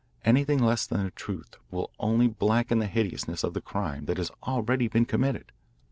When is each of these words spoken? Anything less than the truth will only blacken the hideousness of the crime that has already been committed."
Anything 0.25 0.57
less 0.57 0.87
than 0.87 1.03
the 1.03 1.11
truth 1.11 1.57
will 1.69 1.91
only 1.99 2.25
blacken 2.27 2.79
the 2.79 2.87
hideousness 2.87 3.43
of 3.43 3.53
the 3.53 3.61
crime 3.61 4.05
that 4.05 4.17
has 4.17 4.31
already 4.41 4.87
been 4.87 5.05
committed." 5.05 5.51